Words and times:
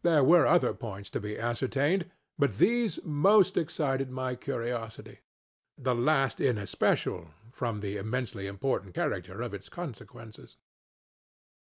There 0.00 0.24
were 0.24 0.46
other 0.46 0.72
points 0.72 1.10
to 1.10 1.20
be 1.20 1.38
ascertained, 1.38 2.10
but 2.38 2.56
these 2.56 2.98
most 3.04 3.58
excited 3.58 4.10
my 4.10 4.34
curiosityŌĆöthe 4.34 5.18
last 6.02 6.40
in 6.40 6.56
especial, 6.56 7.32
from 7.52 7.80
the 7.80 7.98
immensely 7.98 8.46
important 8.46 8.94
character 8.94 9.42
of 9.42 9.52
its 9.52 9.68
consequences. 9.68 10.56